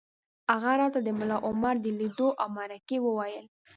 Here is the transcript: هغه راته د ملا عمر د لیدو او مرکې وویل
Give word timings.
هغه 0.51 0.71
راته 0.81 0.99
د 1.03 1.09
ملا 1.19 1.37
عمر 1.47 1.75
د 1.81 1.87
لیدو 1.99 2.27
او 2.41 2.47
مرکې 2.57 2.97
وویل 3.05 3.45